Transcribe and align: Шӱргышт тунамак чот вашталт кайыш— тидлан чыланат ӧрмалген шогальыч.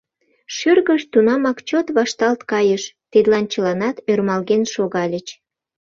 Шӱргышт 0.55 1.07
тунамак 1.13 1.57
чот 1.67 1.87
вашталт 1.95 2.41
кайыш— 2.51 2.83
тидлан 3.11 3.45
чыланат 3.51 3.97
ӧрмалген 4.11 4.63
шогальыч. 4.73 5.27